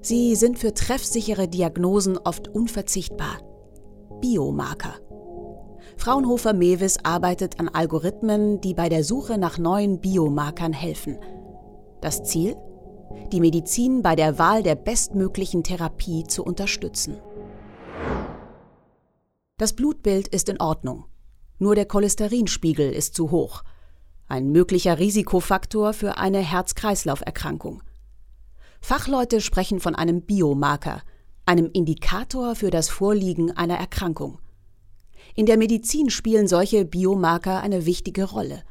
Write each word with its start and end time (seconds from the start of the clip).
Sie 0.00 0.36
sind 0.36 0.58
für 0.58 0.74
treffsichere 0.74 1.48
Diagnosen 1.48 2.18
oft 2.18 2.48
unverzichtbar. 2.48 3.40
Biomarker. 4.20 4.94
Fraunhofer 5.96 6.52
Mewis 6.52 6.98
arbeitet 7.02 7.58
an 7.58 7.68
Algorithmen, 7.68 8.60
die 8.60 8.74
bei 8.74 8.88
der 8.88 9.02
Suche 9.02 9.38
nach 9.38 9.58
neuen 9.58 10.00
Biomarkern 10.00 10.72
helfen. 10.72 11.18
Das 12.00 12.22
Ziel? 12.22 12.56
Die 13.32 13.40
Medizin 13.40 14.02
bei 14.02 14.14
der 14.14 14.38
Wahl 14.38 14.62
der 14.62 14.76
bestmöglichen 14.76 15.64
Therapie 15.64 16.24
zu 16.24 16.44
unterstützen. 16.44 17.18
Das 19.56 19.72
Blutbild 19.72 20.28
ist 20.28 20.48
in 20.48 20.60
Ordnung. 20.60 21.06
Nur 21.58 21.74
der 21.74 21.86
Cholesterinspiegel 21.86 22.92
ist 22.92 23.14
zu 23.14 23.32
hoch. 23.32 23.64
Ein 24.28 24.52
möglicher 24.52 24.98
Risikofaktor 25.00 25.92
für 25.92 26.18
eine 26.18 26.38
Herz-Kreislauf-Erkrankung. 26.38 27.82
Fachleute 28.80 29.40
sprechen 29.40 29.80
von 29.80 29.94
einem 29.94 30.22
Biomarker, 30.22 31.02
einem 31.46 31.70
Indikator 31.72 32.54
für 32.54 32.70
das 32.70 32.88
Vorliegen 32.88 33.50
einer 33.56 33.76
Erkrankung. 33.76 34.38
In 35.34 35.46
der 35.46 35.56
Medizin 35.56 36.10
spielen 36.10 36.48
solche 36.48 36.84
Biomarker 36.84 37.60
eine 37.60 37.86
wichtige 37.86 38.24
Rolle. 38.24 38.62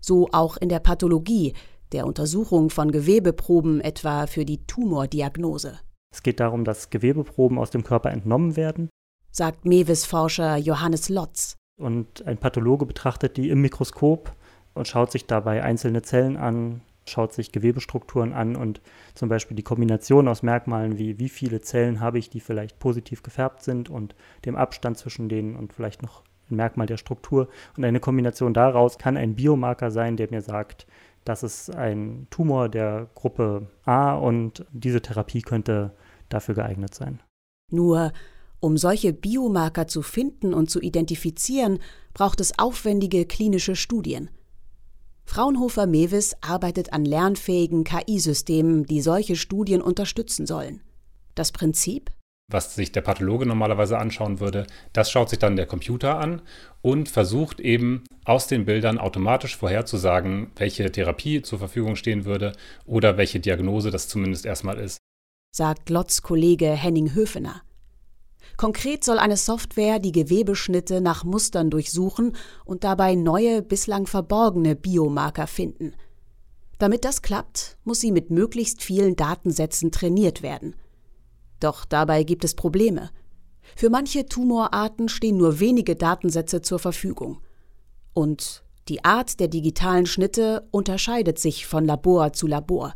So 0.00 0.28
auch 0.32 0.56
in 0.56 0.68
der 0.68 0.80
Pathologie, 0.80 1.54
der 1.92 2.06
Untersuchung 2.06 2.70
von 2.70 2.90
Gewebeproben 2.90 3.80
etwa 3.80 4.26
für 4.26 4.44
die 4.44 4.66
Tumordiagnose. 4.66 5.78
Es 6.12 6.22
geht 6.22 6.40
darum, 6.40 6.64
dass 6.64 6.90
Gewebeproben 6.90 7.58
aus 7.58 7.70
dem 7.70 7.84
Körper 7.84 8.10
entnommen 8.10 8.56
werden, 8.56 8.90
sagt 9.30 9.64
Mewis-Forscher 9.64 10.56
Johannes 10.56 11.08
Lotz. 11.08 11.56
Und 11.80 12.26
ein 12.26 12.38
Pathologe 12.38 12.86
betrachtet 12.86 13.36
die 13.36 13.48
im 13.48 13.60
Mikroskop 13.62 14.32
und 14.74 14.88
schaut 14.88 15.10
sich 15.10 15.26
dabei 15.26 15.62
einzelne 15.62 16.02
Zellen 16.02 16.36
an, 16.36 16.82
schaut 17.06 17.32
sich 17.32 17.52
Gewebestrukturen 17.52 18.32
an 18.32 18.56
und 18.56 18.80
zum 19.14 19.28
Beispiel 19.28 19.56
die 19.56 19.62
Kombination 19.62 20.28
aus 20.28 20.42
Merkmalen 20.42 20.98
wie 20.98 21.18
wie 21.18 21.28
viele 21.28 21.60
Zellen 21.60 22.00
habe 22.00 22.18
ich, 22.18 22.30
die 22.30 22.40
vielleicht 22.40 22.78
positiv 22.78 23.22
gefärbt 23.22 23.62
sind 23.62 23.90
und 23.90 24.14
dem 24.44 24.56
Abstand 24.56 24.98
zwischen 24.98 25.28
denen 25.28 25.56
und 25.56 25.72
vielleicht 25.72 26.02
noch 26.02 26.22
ein 26.50 26.56
Merkmal 26.56 26.86
der 26.86 26.96
Struktur. 26.96 27.48
Und 27.76 27.84
eine 27.84 28.00
Kombination 28.00 28.54
daraus 28.54 28.98
kann 28.98 29.16
ein 29.16 29.34
Biomarker 29.34 29.90
sein, 29.90 30.16
der 30.16 30.28
mir 30.30 30.42
sagt, 30.42 30.86
das 31.24 31.42
ist 31.42 31.74
ein 31.74 32.26
Tumor 32.30 32.68
der 32.68 33.08
Gruppe 33.14 33.68
A 33.84 34.14
und 34.14 34.64
diese 34.72 35.00
Therapie 35.00 35.42
könnte 35.42 35.92
dafür 36.28 36.54
geeignet 36.54 36.94
sein. 36.94 37.20
Nur 37.70 38.12
um 38.60 38.76
solche 38.76 39.12
Biomarker 39.12 39.88
zu 39.88 40.02
finden 40.02 40.54
und 40.54 40.70
zu 40.70 40.80
identifizieren, 40.80 41.80
braucht 42.14 42.40
es 42.40 42.58
aufwendige 42.58 43.26
klinische 43.26 43.74
Studien. 43.74 44.30
Fraunhofer 45.32 45.86
Mewis 45.86 46.36
arbeitet 46.42 46.92
an 46.92 47.06
lernfähigen 47.06 47.84
KI-Systemen, 47.84 48.84
die 48.84 49.00
solche 49.00 49.34
Studien 49.34 49.80
unterstützen 49.80 50.44
sollen. 50.44 50.82
Das 51.34 51.52
Prinzip? 51.52 52.10
Was 52.52 52.74
sich 52.74 52.92
der 52.92 53.00
Pathologe 53.00 53.46
normalerweise 53.46 53.96
anschauen 53.96 54.40
würde, 54.40 54.66
das 54.92 55.10
schaut 55.10 55.30
sich 55.30 55.38
dann 55.38 55.56
der 55.56 55.64
Computer 55.64 56.18
an 56.18 56.42
und 56.82 57.08
versucht 57.08 57.60
eben 57.60 58.04
aus 58.26 58.46
den 58.46 58.66
Bildern 58.66 58.98
automatisch 58.98 59.56
vorherzusagen, 59.56 60.50
welche 60.56 60.92
Therapie 60.92 61.40
zur 61.40 61.58
Verfügung 61.58 61.96
stehen 61.96 62.26
würde 62.26 62.52
oder 62.84 63.16
welche 63.16 63.40
Diagnose 63.40 63.90
das 63.90 64.08
zumindest 64.08 64.44
erstmal 64.44 64.78
ist. 64.78 64.98
Sagt 65.50 65.88
Lotz 65.88 66.20
Kollege 66.20 66.72
Henning 66.72 67.14
Höfener. 67.14 67.62
Konkret 68.56 69.04
soll 69.04 69.18
eine 69.18 69.36
Software 69.36 69.98
die 69.98 70.12
Gewebeschnitte 70.12 71.00
nach 71.00 71.24
Mustern 71.24 71.70
durchsuchen 71.70 72.36
und 72.64 72.84
dabei 72.84 73.14
neue, 73.14 73.62
bislang 73.62 74.06
verborgene 74.06 74.76
Biomarker 74.76 75.46
finden. 75.46 75.94
Damit 76.78 77.04
das 77.04 77.22
klappt, 77.22 77.76
muss 77.84 78.00
sie 78.00 78.12
mit 78.12 78.30
möglichst 78.30 78.82
vielen 78.82 79.16
Datensätzen 79.16 79.92
trainiert 79.92 80.42
werden. 80.42 80.74
Doch 81.60 81.84
dabei 81.84 82.24
gibt 82.24 82.44
es 82.44 82.54
Probleme. 82.54 83.10
Für 83.76 83.88
manche 83.88 84.26
Tumorarten 84.26 85.08
stehen 85.08 85.36
nur 85.36 85.60
wenige 85.60 85.94
Datensätze 85.94 86.60
zur 86.60 86.78
Verfügung. 86.78 87.40
Und 88.12 88.64
die 88.88 89.04
Art 89.04 89.38
der 89.38 89.48
digitalen 89.48 90.06
Schnitte 90.06 90.66
unterscheidet 90.72 91.38
sich 91.38 91.66
von 91.66 91.84
Labor 91.84 92.32
zu 92.32 92.48
Labor, 92.48 92.94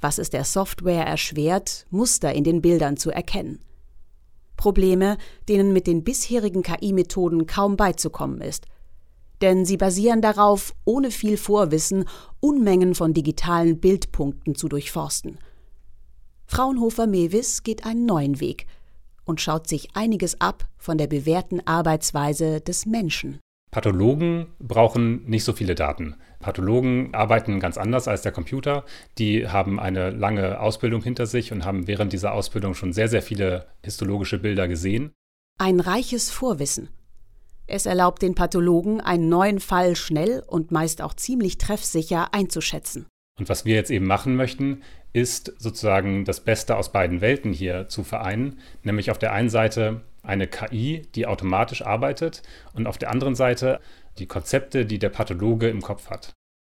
was 0.00 0.18
es 0.18 0.30
der 0.30 0.44
Software 0.44 1.06
erschwert, 1.06 1.86
Muster 1.90 2.32
in 2.32 2.44
den 2.44 2.62
Bildern 2.62 2.96
zu 2.96 3.10
erkennen. 3.10 3.60
Probleme, 4.58 5.16
denen 5.48 5.72
mit 5.72 5.86
den 5.86 6.04
bisherigen 6.04 6.62
KI-Methoden 6.62 7.46
kaum 7.46 7.78
beizukommen 7.78 8.42
ist. 8.42 8.66
Denn 9.40 9.64
sie 9.64 9.78
basieren 9.78 10.20
darauf, 10.20 10.74
ohne 10.84 11.10
viel 11.10 11.38
Vorwissen 11.38 12.04
Unmengen 12.40 12.94
von 12.94 13.14
digitalen 13.14 13.80
Bildpunkten 13.80 14.54
zu 14.54 14.68
durchforsten. 14.68 15.38
Fraunhofer 16.44 17.06
Mewis 17.06 17.62
geht 17.62 17.86
einen 17.86 18.04
neuen 18.04 18.40
Weg 18.40 18.66
und 19.24 19.40
schaut 19.40 19.68
sich 19.68 19.94
einiges 19.94 20.40
ab 20.40 20.68
von 20.76 20.98
der 20.98 21.06
bewährten 21.06 21.66
Arbeitsweise 21.66 22.60
des 22.60 22.84
Menschen. 22.84 23.38
Pathologen 23.78 24.48
brauchen 24.58 25.24
nicht 25.26 25.44
so 25.44 25.52
viele 25.52 25.76
Daten. 25.76 26.16
Pathologen 26.40 27.14
arbeiten 27.14 27.60
ganz 27.60 27.78
anders 27.78 28.08
als 28.08 28.22
der 28.22 28.32
Computer. 28.32 28.84
Die 29.18 29.46
haben 29.46 29.78
eine 29.78 30.10
lange 30.10 30.58
Ausbildung 30.58 31.00
hinter 31.00 31.26
sich 31.26 31.52
und 31.52 31.64
haben 31.64 31.86
während 31.86 32.12
dieser 32.12 32.32
Ausbildung 32.32 32.74
schon 32.74 32.92
sehr, 32.92 33.06
sehr 33.06 33.22
viele 33.22 33.68
histologische 33.84 34.40
Bilder 34.40 34.66
gesehen. 34.66 35.12
Ein 35.60 35.78
reiches 35.78 36.28
Vorwissen. 36.28 36.88
Es 37.68 37.86
erlaubt 37.86 38.22
den 38.22 38.34
Pathologen, 38.34 39.00
einen 39.00 39.28
neuen 39.28 39.60
Fall 39.60 39.94
schnell 39.94 40.42
und 40.44 40.72
meist 40.72 41.00
auch 41.00 41.14
ziemlich 41.14 41.56
treffsicher 41.58 42.34
einzuschätzen. 42.34 43.06
Und 43.38 43.48
was 43.48 43.64
wir 43.64 43.76
jetzt 43.76 43.92
eben 43.92 44.06
machen 44.06 44.34
möchten, 44.34 44.82
ist 45.12 45.54
sozusagen 45.58 46.24
das 46.24 46.40
Beste 46.40 46.76
aus 46.76 46.90
beiden 46.90 47.20
Welten 47.20 47.52
hier 47.52 47.86
zu 47.86 48.02
vereinen, 48.02 48.58
nämlich 48.82 49.12
auf 49.12 49.18
der 49.18 49.32
einen 49.32 49.50
Seite 49.50 50.00
eine 50.28 50.46
KI, 50.46 51.02
die 51.14 51.26
automatisch 51.26 51.82
arbeitet 51.82 52.42
und 52.74 52.86
auf 52.86 52.98
der 52.98 53.10
anderen 53.10 53.34
Seite 53.34 53.80
die 54.18 54.26
Konzepte, 54.26 54.86
die 54.86 54.98
der 54.98 55.10
Pathologe 55.10 55.68
im 55.68 55.80
Kopf 55.80 56.10
hat. 56.10 56.32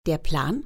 Der 0.07 0.17
Plan? 0.17 0.65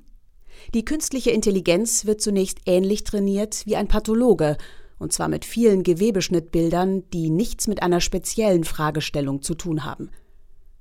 Die 0.73 0.85
künstliche 0.85 1.31
Intelligenz 1.31 2.05
wird 2.05 2.22
zunächst 2.22 2.59
ähnlich 2.66 3.03
trainiert 3.03 3.66
wie 3.66 3.75
ein 3.75 3.88
Pathologe, 3.88 4.57
und 4.99 5.11
zwar 5.11 5.27
mit 5.27 5.45
vielen 5.45 5.83
Gewebeschnittbildern, 5.83 7.09
die 7.09 7.29
nichts 7.29 7.67
mit 7.67 7.81
einer 7.83 7.99
speziellen 7.99 8.63
Fragestellung 8.63 9.41
zu 9.41 9.55
tun 9.55 9.83
haben. 9.83 10.11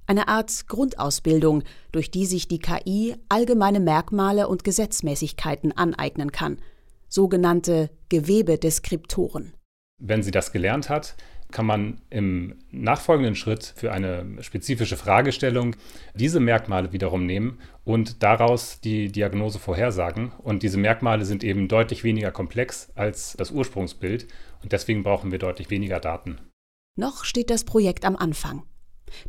Eine 0.07 0.29
Art 0.29 0.67
Grundausbildung, 0.69 1.63
durch 1.91 2.11
die 2.11 2.27
sich 2.27 2.49
die 2.49 2.59
KI 2.59 3.17
allgemeine 3.29 3.81
Merkmale 3.81 4.49
und 4.49 4.65
Gesetzmäßigkeiten 4.65 5.77
aneignen 5.77 6.33
kann, 6.33 6.59
sogenannte 7.09 7.91
Gewebedeskriptoren. 8.09 9.55
Wenn 9.99 10.23
sie 10.23 10.31
das 10.31 10.53
gelernt 10.53 10.89
hat, 10.89 11.15
kann 11.53 11.67
man 11.67 12.01
im 12.11 12.57
nachfolgenden 12.71 13.37
Schritt 13.37 13.73
für 13.77 13.93
eine 13.93 14.43
spezifische 14.43 14.97
Fragestellung 14.97 15.77
diese 16.15 16.41
Merkmale 16.41 16.93
wiederum 16.93 17.27
nehmen 17.27 17.59
und 17.85 18.23
daraus 18.23 18.81
die 18.81 19.13
Diagnose 19.13 19.59
vorhersagen. 19.59 20.33
Und 20.43 20.63
diese 20.63 20.79
Merkmale 20.79 21.25
sind 21.25 21.45
eben 21.45 21.69
deutlich 21.69 22.03
weniger 22.03 22.33
komplex 22.33 22.91
als 22.95 23.35
das 23.37 23.51
Ursprungsbild 23.51 24.27
und 24.63 24.73
deswegen 24.73 25.03
brauchen 25.03 25.31
wir 25.31 25.39
deutlich 25.39 25.71
weniger 25.71 26.01
Daten. 26.01 26.39
Noch 26.97 27.25
steht 27.25 27.51
das 27.51 27.65
Projekt 27.65 28.05
am 28.05 28.17
Anfang. 28.17 28.65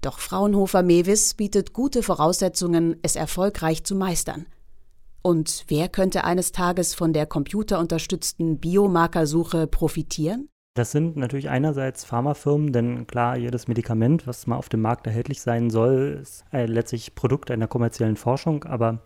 Doch 0.02 0.20
Fraunhofer 0.20 0.84
Mewis 0.84 1.34
bietet 1.34 1.74
gute 1.74 2.04
Voraussetzungen, 2.04 2.98
es 3.02 3.16
erfolgreich 3.16 3.84
zu 3.84 3.96
meistern. 3.96 4.48
Und 5.22 5.64
wer 5.68 5.88
könnte 5.88 6.26
eines 6.26 6.52
Tages 6.52 6.96
von 6.96 7.14
der 7.14 7.26
computerunterstützten 7.26 8.60
Biomarkersuche 8.60 9.68
profitieren? 9.68 10.50
Das 10.76 10.92
sind 10.92 11.18
natürlich 11.18 11.50
einerseits 11.50 12.04
Pharmafirmen, 12.04 12.74
denn 12.74 13.06
klar, 13.06 13.38
jedes 13.38 13.68
Medikament, 13.68 14.26
was 14.26 14.48
mal 14.48 14.56
auf 14.56 14.70
dem 14.70 14.82
Markt 14.82 15.06
erhältlich 15.06 15.40
sein 15.40 15.70
soll, 15.70 16.20
ist 16.20 16.46
äh, 16.52 16.66
letztlich 16.66 17.14
Produkt 17.14 17.52
einer 17.52 17.68
kommerziellen 17.68 18.16
Forschung, 18.16 18.64
aber 18.64 19.04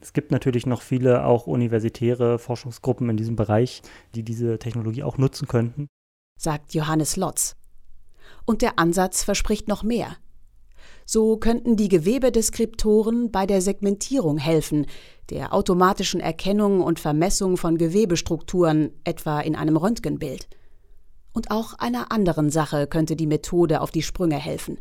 es 0.00 0.12
gibt 0.12 0.30
natürlich 0.30 0.64
noch 0.64 0.80
viele 0.80 1.24
auch 1.24 1.48
universitäre 1.48 2.38
Forschungsgruppen 2.38 3.10
in 3.10 3.16
diesem 3.16 3.34
Bereich, 3.34 3.82
die 4.14 4.22
diese 4.22 4.60
Technologie 4.60 5.02
auch 5.02 5.18
nutzen 5.18 5.48
könnten. 5.48 5.88
Sagt 6.38 6.72
Johannes 6.72 7.16
Lotz. 7.16 7.56
Und 8.44 8.62
der 8.62 8.78
Ansatz 8.78 9.24
verspricht 9.24 9.66
noch 9.66 9.82
mehr. 9.82 10.16
So 11.04 11.36
könnten 11.36 11.76
die 11.76 11.88
Gewebedeskriptoren 11.88 13.32
bei 13.32 13.44
der 13.44 13.60
Segmentierung 13.60 14.38
helfen, 14.38 14.86
der 15.30 15.52
automatischen 15.52 16.20
Erkennung 16.20 16.80
und 16.80 17.00
Vermessung 17.00 17.56
von 17.56 17.76
Gewebestrukturen, 17.76 18.92
etwa 19.02 19.40
in 19.40 19.56
einem 19.56 19.76
Röntgenbild. 19.76 20.48
Und 21.32 21.50
auch 21.50 21.74
einer 21.74 22.10
anderen 22.10 22.50
Sache 22.50 22.86
könnte 22.86 23.16
die 23.16 23.26
Methode 23.26 23.80
auf 23.80 23.90
die 23.90 24.02
Sprünge 24.02 24.36
helfen. 24.36 24.78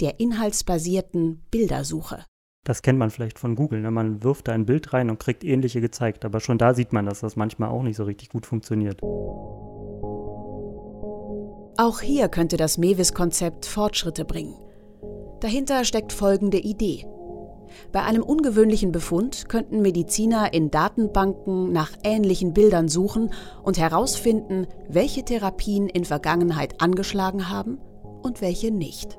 Der 0.00 0.20
inhaltsbasierten 0.20 1.42
Bildersuche. 1.50 2.24
Das 2.64 2.82
kennt 2.82 2.98
man 2.98 3.10
vielleicht 3.10 3.38
von 3.38 3.56
Google. 3.56 3.80
Ne? 3.80 3.90
Man 3.90 4.22
wirft 4.22 4.48
da 4.48 4.52
ein 4.52 4.66
Bild 4.66 4.92
rein 4.92 5.10
und 5.10 5.18
kriegt 5.18 5.42
ähnliche 5.42 5.80
gezeigt. 5.80 6.24
Aber 6.24 6.40
schon 6.40 6.58
da 6.58 6.74
sieht 6.74 6.92
man, 6.92 7.06
dass 7.06 7.20
das 7.20 7.36
manchmal 7.36 7.70
auch 7.70 7.82
nicht 7.82 7.96
so 7.96 8.04
richtig 8.04 8.28
gut 8.28 8.46
funktioniert. 8.46 9.00
Auch 11.78 12.00
hier 12.00 12.28
könnte 12.28 12.56
das 12.56 12.78
Mewis-Konzept 12.78 13.66
Fortschritte 13.66 14.24
bringen. 14.24 14.54
Dahinter 15.40 15.84
steckt 15.84 16.12
folgende 16.12 16.58
Idee. 16.58 17.04
Bei 17.92 18.02
einem 18.02 18.22
ungewöhnlichen 18.22 18.92
Befund 18.92 19.48
könnten 19.48 19.82
Mediziner 19.82 20.52
in 20.52 20.70
Datenbanken 20.70 21.72
nach 21.72 21.90
ähnlichen 22.04 22.52
Bildern 22.52 22.88
suchen 22.88 23.32
und 23.62 23.78
herausfinden, 23.78 24.66
welche 24.88 25.24
Therapien 25.24 25.88
in 25.88 26.04
Vergangenheit 26.04 26.80
angeschlagen 26.80 27.48
haben 27.48 27.78
und 28.22 28.40
welche 28.40 28.70
nicht. 28.70 29.18